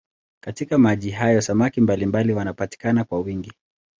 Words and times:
Katika 0.43 0.77
maji 0.77 1.11
hayo 1.11 1.41
samaki 1.41 1.81
mbalimbali 1.81 2.33
wanapatikana 2.33 3.03
kwa 3.03 3.19
wingi. 3.19 3.53